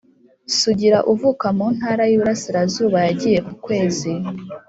[0.57, 4.11] sugira uvuka mu ntara yiburasirazuba yagiye kukwezi